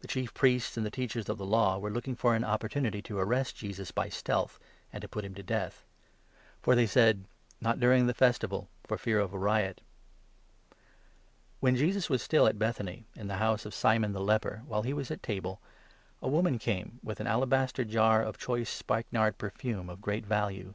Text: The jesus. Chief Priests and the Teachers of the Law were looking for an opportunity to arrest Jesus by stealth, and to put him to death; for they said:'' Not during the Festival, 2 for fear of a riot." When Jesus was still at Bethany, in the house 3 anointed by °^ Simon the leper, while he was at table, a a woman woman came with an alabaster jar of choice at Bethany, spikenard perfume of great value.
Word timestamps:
The 0.00 0.06
jesus. 0.08 0.12
Chief 0.24 0.34
Priests 0.34 0.76
and 0.76 0.84
the 0.84 0.90
Teachers 0.90 1.30
of 1.30 1.38
the 1.38 1.46
Law 1.46 1.78
were 1.78 1.88
looking 1.88 2.14
for 2.14 2.34
an 2.34 2.44
opportunity 2.44 3.00
to 3.00 3.16
arrest 3.18 3.56
Jesus 3.56 3.90
by 3.90 4.10
stealth, 4.10 4.58
and 4.92 5.00
to 5.00 5.08
put 5.08 5.24
him 5.24 5.34
to 5.34 5.42
death; 5.42 5.82
for 6.60 6.74
they 6.74 6.84
said:'' 6.86 7.24
Not 7.62 7.80
during 7.80 8.06
the 8.06 8.12
Festival, 8.12 8.68
2 8.84 8.88
for 8.88 8.98
fear 8.98 9.18
of 9.18 9.32
a 9.32 9.38
riot." 9.38 9.80
When 11.60 11.74
Jesus 11.74 12.10
was 12.10 12.20
still 12.20 12.46
at 12.46 12.58
Bethany, 12.58 13.06
in 13.14 13.28
the 13.28 13.36
house 13.36 13.62
3 13.62 13.68
anointed 13.70 13.72
by 13.72 13.76
°^ 13.78 13.80
Simon 13.80 14.12
the 14.12 14.20
leper, 14.20 14.62
while 14.66 14.82
he 14.82 14.92
was 14.92 15.10
at 15.10 15.22
table, 15.22 15.62
a 16.20 16.26
a 16.26 16.28
woman 16.28 16.56
woman 16.58 16.58
came 16.58 17.00
with 17.02 17.18
an 17.20 17.26
alabaster 17.26 17.86
jar 17.86 18.22
of 18.22 18.36
choice 18.36 18.68
at 18.82 18.86
Bethany, 18.86 19.04
spikenard 19.06 19.38
perfume 19.38 19.88
of 19.88 20.02
great 20.02 20.26
value. 20.26 20.74